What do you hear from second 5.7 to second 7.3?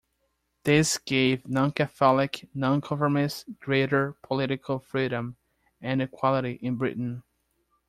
and equality in Britain.